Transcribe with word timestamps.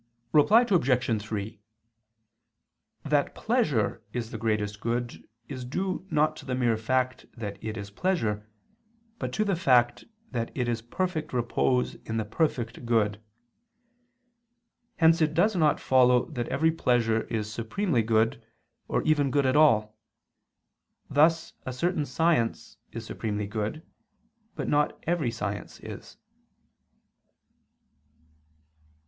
Reply 0.33 0.65
Obj. 0.67 1.21
3: 1.21 1.61
That 3.03 3.35
pleasure 3.35 4.03
is 4.13 4.31
the 4.31 4.39
greatest 4.39 4.81
good 4.81 5.29
is 5.47 5.63
due 5.63 6.07
not 6.09 6.35
to 6.37 6.45
the 6.47 6.55
mere 6.55 6.75
fact 6.75 7.27
that 7.37 7.63
it 7.63 7.77
is 7.77 7.91
pleasure, 7.91 8.49
but 9.19 9.31
to 9.33 9.45
the 9.45 9.55
fact 9.55 10.05
that 10.31 10.49
it 10.55 10.67
is 10.67 10.81
perfect 10.81 11.33
repose 11.33 11.93
in 12.03 12.17
the 12.17 12.25
perfect 12.25 12.83
good. 12.83 13.21
Hence 14.97 15.21
it 15.21 15.35
does 15.35 15.55
not 15.55 15.79
follow 15.79 16.25
that 16.31 16.47
every 16.47 16.71
pleasure 16.71 17.25
is 17.25 17.53
supremely 17.53 18.01
good, 18.01 18.43
or 18.87 19.03
even 19.03 19.29
good 19.29 19.45
at 19.45 19.55
all. 19.55 19.95
Thus 21.11 21.53
a 21.63 21.71
certain 21.71 22.07
science 22.07 22.77
is 22.91 23.05
supremely 23.05 23.45
good, 23.45 23.83
but 24.55 24.67
not 24.67 24.97
every 25.05 25.29
science 25.29 25.79
is. 25.81 26.17